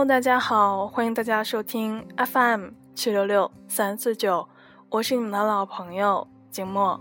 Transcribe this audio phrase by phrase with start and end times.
[0.00, 4.48] Hello，大家好，欢迎大家收听 FM 七六六三四九，
[4.88, 6.98] 我是你们的老朋友景墨，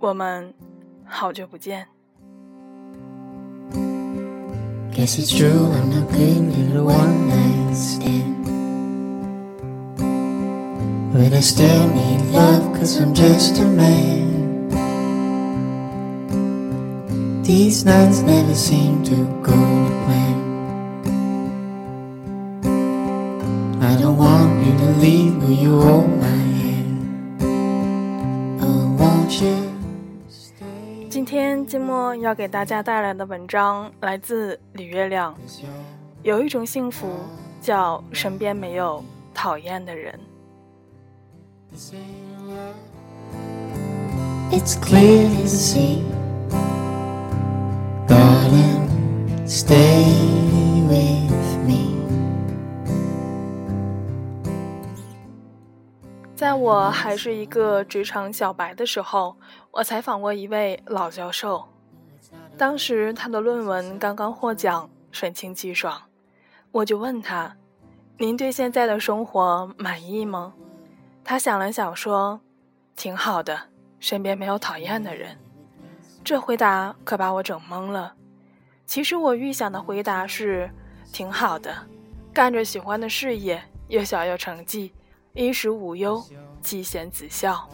[0.00, 0.52] 我们
[1.04, 1.86] 好久不见。
[4.92, 8.48] Guess it's true, I'm not good at a one night stand.
[11.12, 14.72] But I still need love, cause I'm just a man.
[17.44, 20.53] These nights never seem to go to plan.
[32.20, 35.34] 要给大家带来的文章来自李月亮。
[36.22, 37.08] 有一种幸福，
[37.60, 39.04] 叫身边没有
[39.34, 40.18] 讨厌的人。
[44.50, 46.02] It's clear to see,
[48.06, 48.88] darling,
[49.46, 50.04] stay
[50.86, 51.98] with me.
[56.36, 59.36] 在我还是一个职场小白的时候，
[59.72, 61.64] 我采访过一位老教授。
[62.56, 66.00] 当时他的论文刚刚获奖，神清气爽。
[66.70, 67.56] 我就问他
[68.18, 70.54] ：“您对现在的生活满意吗？”
[71.24, 72.40] 他想了想说
[72.94, 75.36] ：“挺好的，身边没有讨厌的人。”
[76.22, 78.14] 这回答可把我整懵了。
[78.86, 80.70] 其实我预想的回答是
[81.12, 81.74] ：“挺好的，
[82.32, 84.92] 干着喜欢的事业，又小有成绩。”
[85.34, 86.22] 衣食无忧，
[86.62, 87.68] 妻贤子孝，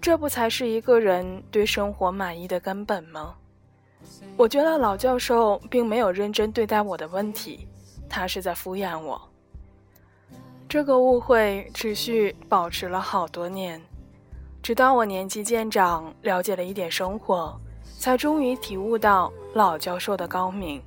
[0.00, 3.36] 这不才是一个人对生活满意的根本吗？
[4.36, 7.66] 我觉得老教授并没有认真对待我的问题，
[8.08, 9.20] 他是在敷衍我。
[10.68, 13.80] 这个误会持续保持了好多年，
[14.62, 17.58] 直到我年纪渐长，了解了一点生活，
[17.98, 20.82] 才终于体悟到老教授的高明。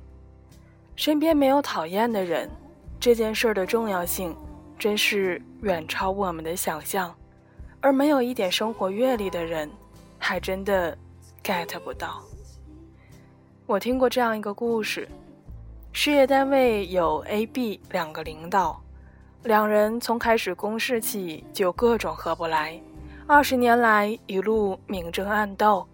[0.96, 2.50] 身边没有讨厌的人，
[2.98, 4.36] 这件事的重要性。
[4.76, 7.14] 真是远超我们的想象，
[7.80, 9.70] 而没有一点生活阅历的人，
[10.18, 10.98] 还真的
[11.44, 12.20] get 不到。
[13.66, 15.08] 我听过这样一个故事：
[15.90, 18.78] 事业单位有 A、B 两个领导，
[19.42, 22.78] 两人从开始公事起就各种合不来，
[23.26, 25.88] 二十年来一路明争暗斗，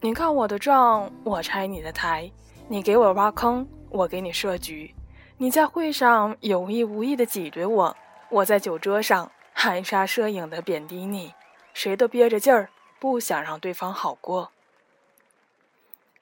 [0.00, 2.28] 你看我的账，我拆你的台，
[2.66, 4.92] 你给我挖坑，我给你设局，
[5.36, 7.96] 你在会上有意无意的挤兑我。
[8.30, 11.32] 我在酒桌上 含沙射影的贬低你，
[11.72, 12.68] 谁都憋着劲儿，
[12.98, 14.50] 不想让对方好过。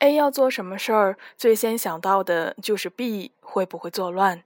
[0.01, 4.43] A 要做什么事儿，最先想到的就是 B 会不会作乱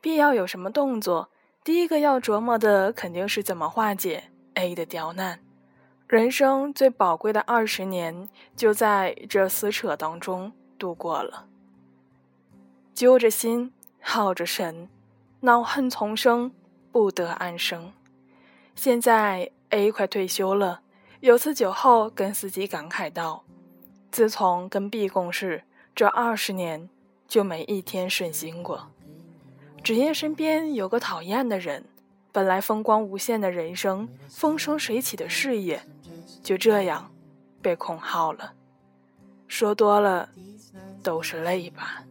[0.00, 1.30] ；B 要有什么动作，
[1.64, 5.40] 第一个要琢磨的肯定是怎么化解 A 的刁难。
[6.06, 11.46] 人生最宝贵的二十年，就在这撕扯当中度过了。
[12.94, 14.88] 揪着心，耗着神，
[15.40, 16.52] 恼恨丛生。
[16.90, 17.92] 不得安生。
[18.74, 20.80] 现在 A 快退休了，
[21.20, 23.44] 有次酒后跟司机感慨道
[24.18, 25.62] ：“自从跟 B 共事
[25.94, 26.88] 这二十年，
[27.28, 28.88] 就没一天顺心过。
[29.80, 31.84] 只因身边有个讨厌的人，
[32.32, 35.82] 本来风光无限的人生，风生水起的事业，
[36.42, 37.12] 就这样
[37.62, 38.54] 被空耗了。
[39.46, 40.28] 说多了，
[41.00, 42.02] 都是泪吧。”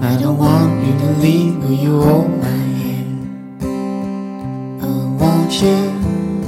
[0.00, 2.48] I don't want you to leave, will you hold my
[2.80, 3.28] hand?
[4.80, 6.01] Oh, won't you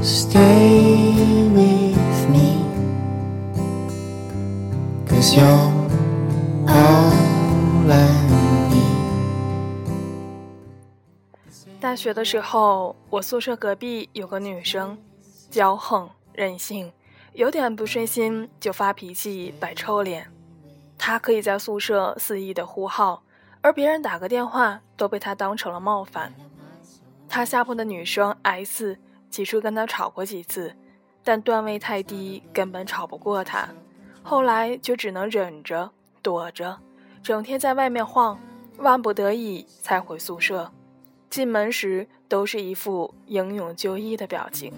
[0.04, 2.60] stay with me?
[5.08, 5.72] Cause you're
[6.68, 7.10] all
[7.90, 8.08] I
[8.68, 8.84] need.
[11.80, 14.98] 大学的时候，我宿舍隔壁有个女生，
[15.50, 16.92] 骄横任性，
[17.32, 20.26] 有点不顺心就发脾气、摆臭脸。
[20.98, 23.22] 她可以在宿舍肆意的呼号。
[23.62, 26.34] 而别人打个电话都被她当成了冒犯。
[27.26, 28.98] 她下铺的女生 S
[29.34, 30.72] 起初跟他吵过几次，
[31.24, 33.68] 但段位太低，根本吵不过他。
[34.22, 35.90] 后来就只能忍着
[36.22, 36.78] 躲着，
[37.20, 38.38] 整天在外面晃，
[38.76, 40.70] 万不得已才回宿舍。
[41.28, 44.72] 进门时都是一副英勇就义的表情。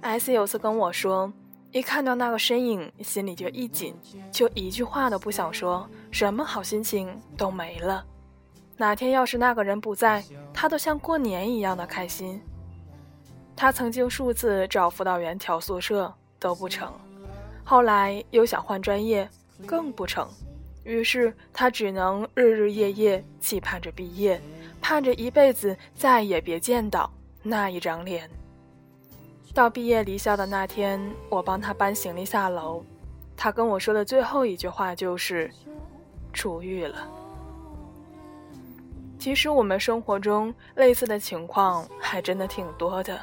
[0.00, 1.30] S 有次跟我说。
[1.72, 3.94] 一看到那个身影，心里就一紧，
[4.32, 8.04] 就一句话都不想说，什么好心情都没了。
[8.76, 12.40] 哪天要是那个人不在，他都像过年一样的开心。
[13.60, 16.90] 他曾经数次找辅导员调宿舍都不成，
[17.62, 19.28] 后来又想换专业
[19.66, 20.26] 更不成，
[20.82, 24.40] 于是他只能日日夜夜期盼着毕业，
[24.80, 27.12] 盼着一辈子再也别见到
[27.42, 28.30] 那一张脸。
[29.52, 30.98] 到毕业离校的那天，
[31.28, 32.82] 我帮他搬行李下楼，
[33.36, 35.50] 他跟我说的最后一句话就是
[36.32, 37.06] ：“出狱了。
[39.18, 43.20] 其实我们生活中类似的情况还真的挺多的。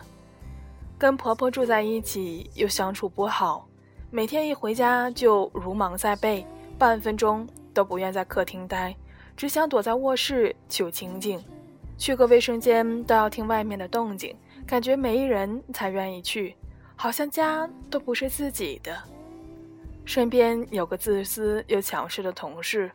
[0.97, 3.67] 跟婆婆住在一起又相处不好，
[4.09, 6.43] 每天一回家就如芒在背，
[6.77, 8.95] 半分钟都不愿在客厅待，
[9.35, 11.43] 只想躲在卧室求清静。
[11.99, 14.35] 去个卫生间都要听外面的动静，
[14.65, 16.55] 感觉没人才愿意去，
[16.95, 18.97] 好像家都不是自己的。
[20.03, 22.91] 身边有个自私又强势的同事，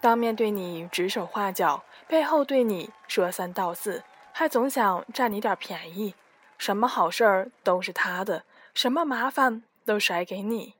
[0.00, 4.02] 当面对你指手画脚，背后对你说三道四，
[4.32, 6.14] 还总想占你点便宜。
[6.58, 10.74] 什么好事儿都是他的，什么麻烦都甩给你。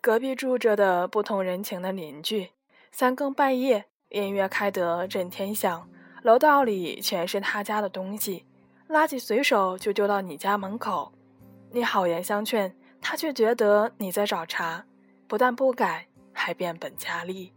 [0.00, 2.50] 隔壁住着的不同人情的邻居，
[2.92, 5.88] 三更半夜音乐开得震天响，
[6.22, 8.46] 楼道里全是他家的东西，
[8.88, 11.12] 垃圾随手就丢到你家门口。
[11.72, 14.84] 你好言相劝，他却觉得你在找茬，
[15.26, 17.52] 不但不改，还变本加厉。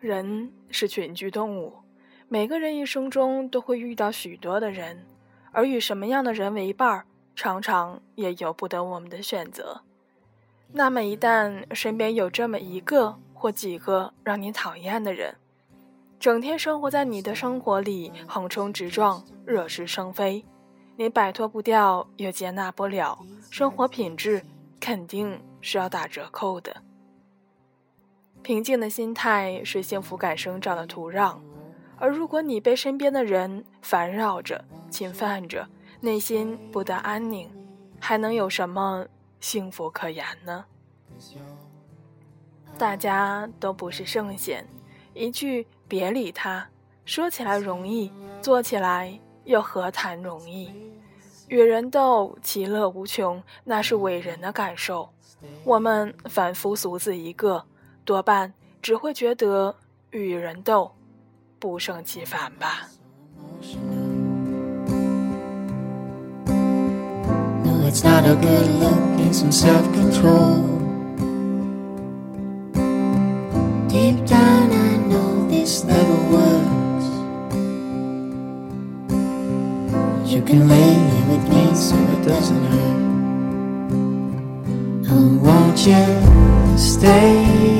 [0.00, 1.83] 人是群居动物。
[2.34, 5.06] 每个人一生中都会遇到许多的人，
[5.52, 9.82] 而与什么样的人为伴儿，常常也由不得我们的选择。
[10.72, 15.36] 那么，一旦身边有这么一个或几个让你讨厌的人，
[16.18, 20.44] 整天生活在你的生活里，横冲直撞，惹是生非，
[20.96, 23.16] 你摆脱不掉，又接纳不了，
[23.48, 24.42] 生活品质
[24.80, 26.82] 肯定是要打折扣的。
[28.42, 31.38] 平静的心态是幸福感生长的土壤。
[31.98, 35.66] 而如果你被身边的人烦扰着、侵犯着，
[36.00, 37.48] 内心不得安宁，
[38.00, 39.06] 还能有什么
[39.40, 40.64] 幸福可言呢？
[42.76, 44.66] 大家都不是圣贤，
[45.14, 46.68] 一句“别理他”，
[47.06, 48.12] 说起来容易，
[48.42, 50.70] 做起来又何谈容易？
[51.48, 55.08] 与人斗，其乐无穷，那是伟人的感受。
[55.62, 57.64] 我们凡夫俗子一个，
[58.04, 58.52] 多半
[58.82, 59.76] 只会觉得
[60.10, 60.90] 与人斗。
[61.64, 62.90] 不胜其烦吧。
[67.64, 70.62] No, it's not a good look in some self control.
[73.88, 77.06] Deep down, I know this never works.
[80.30, 80.98] You can lay
[81.30, 83.00] with me so it doesn't hurt.
[85.08, 87.73] Oh, won't you stay?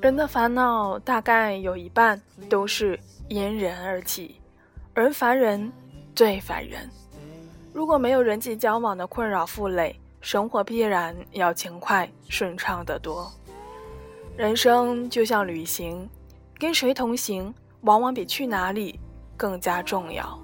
[0.00, 2.98] 人的烦恼大概有一半都是
[3.28, 4.34] 因人而起，
[4.94, 5.70] 人烦人
[6.14, 6.90] 最烦人。
[7.72, 13.30] 如果没有人际交往的困扰负累，生活必然要轻快顺畅得多。
[14.36, 16.08] 人生就像旅行，
[16.58, 18.98] 跟谁同行，往往比去哪里
[19.36, 20.36] 更加重要。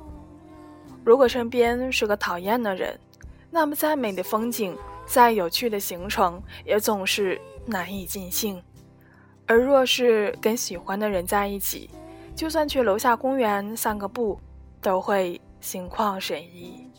[1.07, 2.99] 如果身边是个讨厌的人，
[3.49, 4.77] 那么再美的风景、
[5.07, 8.61] 再有趣的行程，也总是难以尽兴；
[9.47, 11.89] 而若是跟喜欢的人在一起，
[12.35, 14.37] 就算去楼下公园散个步，
[14.83, 16.91] 都会心旷神怡。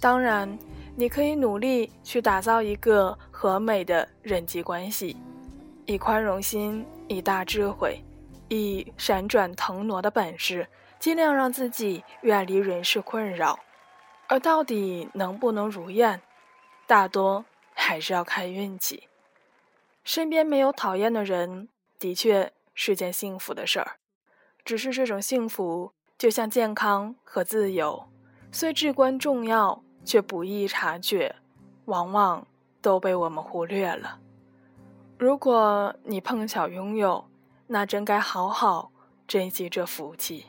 [0.00, 0.58] 当然，
[0.96, 5.14] 你可以努力去打造一个和美的人际关系，
[5.84, 8.02] 以宽容心，以大智慧，
[8.48, 10.66] 以闪转腾挪的本事。
[11.00, 13.58] 尽量让自己远离人事困扰，
[14.28, 16.20] 而到底能不能如愿，
[16.86, 19.08] 大多还是要看运气。
[20.04, 23.96] 身边没有讨厌的人，的确是件幸福的事儿。
[24.62, 28.06] 只是这种幸福，就像健康和自由，
[28.52, 31.34] 虽至关重要，却不易察觉，
[31.86, 32.46] 往往
[32.82, 34.18] 都被我们忽略了。
[35.18, 37.26] 如果你碰巧拥有，
[37.68, 38.92] 那真该好好
[39.26, 40.44] 珍惜这福气。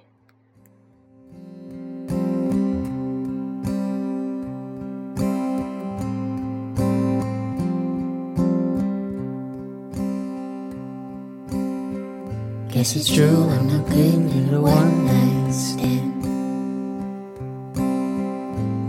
[12.81, 16.23] Guess it's true, I'm not good at a one night stand.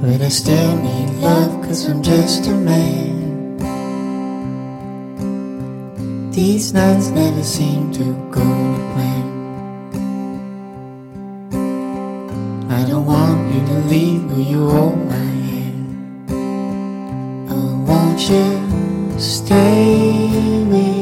[0.01, 3.59] But I still need love, cause I'm just a man.
[6.31, 9.27] These nights never seem to go to plan.
[12.71, 16.31] I don't want you to leave, will you hold my hand?
[17.51, 21.02] Oh, won't you stay with Cause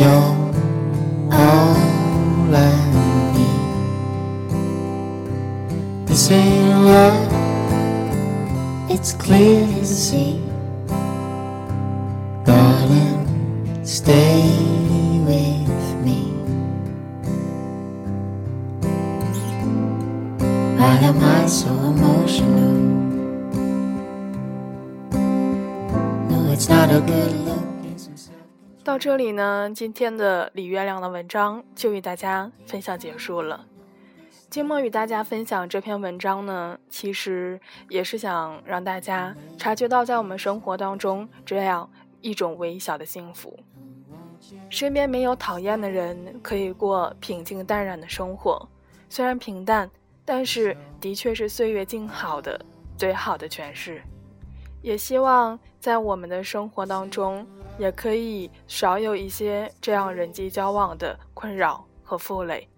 [0.00, 0.08] 想
[1.28, 1.36] 我
[2.50, 2.72] 來
[3.34, 3.44] 你
[6.06, 7.28] This ain't love
[8.88, 10.40] It's clear to see.
[12.46, 13.26] Darling
[13.84, 14.40] stay
[15.26, 15.68] with
[16.02, 16.32] me.
[20.78, 22.72] Why am I so emotional.
[26.30, 27.49] No it's not a good
[28.90, 33.64] 到这里呢，今天的李月亮的文章就与大家分享结束了。
[34.50, 41.88] 静默与大家分享这篇文章呢，其实也是想让大家察觉到，在我们生活当中这样
[42.20, 43.56] 一种微小的幸福。
[44.68, 48.68] 身边没有讨厌的人，可以过平静淡然的生活。
[49.08, 49.88] 虽然平淡，
[50.24, 52.60] 但是的确是岁月静好的
[52.98, 54.02] 最好的诠释。
[54.82, 57.46] 也希望在我们的生活当中，
[57.78, 62.68] 也可以少有一些这样人际交往的困扰和负累。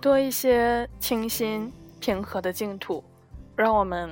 [0.00, 3.04] 多一些清新平和的净土，
[3.54, 4.10] 让我们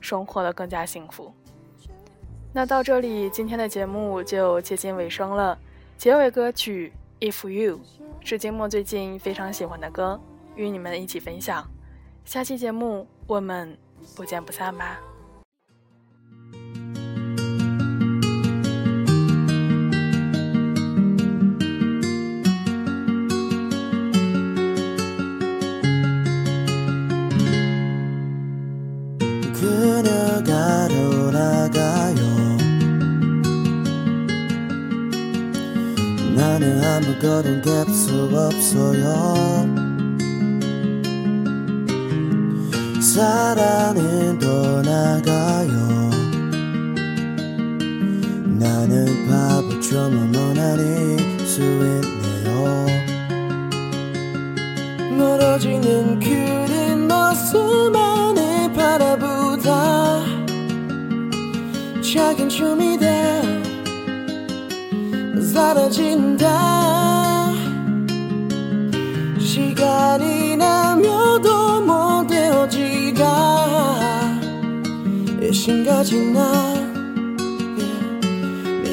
[0.00, 1.32] 生活的更加幸福。
[2.52, 5.58] 那到这里，今天的节目就接近尾声了。
[5.96, 6.92] 结尾歌曲
[7.30, 7.76] 《If You》
[8.20, 10.18] 是金墨最近非常喜欢的歌，
[10.56, 11.68] 与你们一起分享。
[12.24, 13.76] 下期节目我们
[14.16, 14.98] 不见不散吧。
[38.58, 39.66] 없어요.
[43.00, 46.10] 사랑은 떠나가요.
[48.58, 52.86] 나는 바보처럼 넌 아닐 수 있네요.
[55.16, 60.20] 멀어지는 그린 모습만을 바라보다
[62.02, 63.42] 작은 춤이 돼
[65.52, 66.77] 사라진다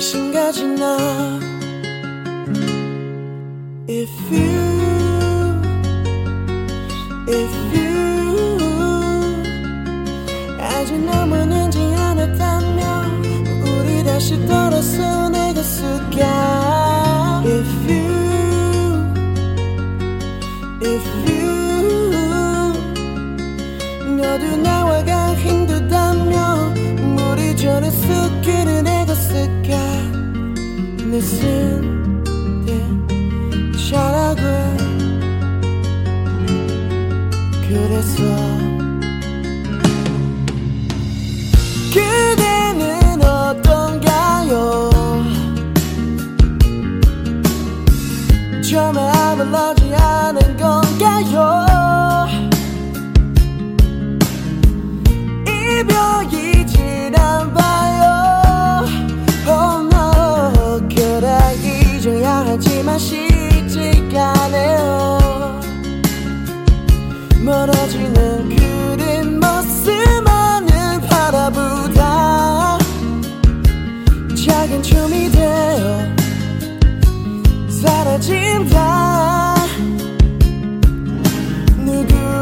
[0.05, 0.97] 내심가지 나.
[3.87, 5.55] If you
[7.27, 8.57] If you
[10.59, 13.25] 아직 너무 늦지 않았다면
[13.65, 14.64] 우리 다시 돌
[31.15, 32.23] Listen
[32.67, 32.91] yeah,
[33.87, 34.41] 잘하고
[37.61, 38.21] 그래서
[41.93, 44.91] 그대는 어떤가요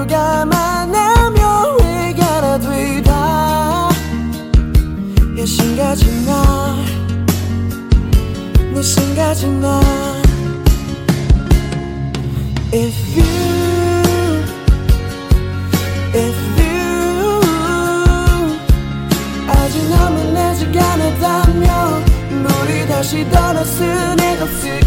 [0.05, 2.74] 누가 만나면 we gotta do
[5.45, 6.25] 신가지
[8.65, 9.79] 나내 신가지 나
[12.74, 13.24] If you
[16.13, 17.41] If you
[19.48, 22.03] 아직 남은 내지 않았다면
[22.43, 24.82] 우리 다시 떠났을 내가 쓰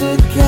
[0.00, 0.47] it can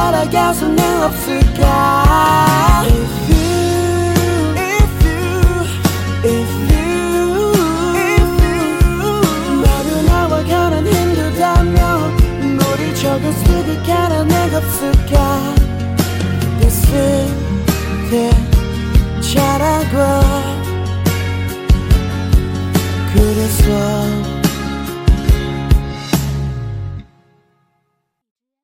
[0.00, 2.94] 따라갈 수는 없을까 If
[3.28, 5.20] you, if you,
[6.24, 7.52] if you,
[7.94, 12.18] if you 나도 나와 가는 힘들다면
[12.56, 15.54] 우리 적은 수득 하나 내가 없을까
[16.60, 18.30] 내 슬픈
[19.20, 20.19] 차라고.